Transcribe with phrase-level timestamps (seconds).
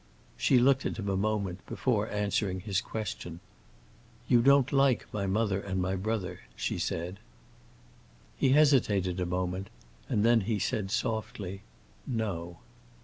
[0.35, 3.39] She looked at him a moment before answering his question.
[4.27, 7.19] "You don't like my mother and my brother," she said.
[8.35, 9.69] He hesitated a moment,
[10.09, 11.61] and then he said softly,
[12.07, 12.57] "No."